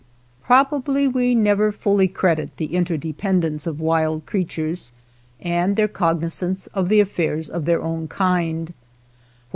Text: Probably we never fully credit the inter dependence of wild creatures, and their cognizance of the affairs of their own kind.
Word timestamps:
Probably 0.41 1.07
we 1.07 1.35
never 1.35 1.71
fully 1.71 2.07
credit 2.07 2.57
the 2.57 2.73
inter 2.73 2.97
dependence 2.97 3.67
of 3.67 3.79
wild 3.79 4.25
creatures, 4.25 4.93
and 5.39 5.75
their 5.75 5.87
cognizance 5.87 6.65
of 6.73 6.89
the 6.89 6.99
affairs 6.99 7.51
of 7.51 7.65
their 7.65 7.83
own 7.83 8.07
kind. 8.07 8.73